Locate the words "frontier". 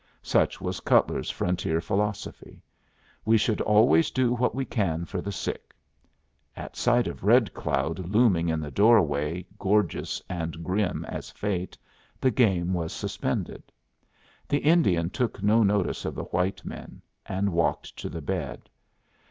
1.29-1.79